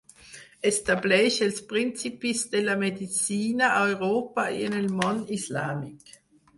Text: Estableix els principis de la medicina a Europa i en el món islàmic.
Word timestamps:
Estableix 0.69 1.37
els 1.49 1.59
principis 1.75 2.43
de 2.55 2.63
la 2.71 2.79
medicina 2.85 3.71
a 3.77 3.87
Europa 3.93 4.49
i 4.59 4.69
en 4.73 4.81
el 4.83 4.93
món 4.99 5.25
islàmic. 5.41 6.23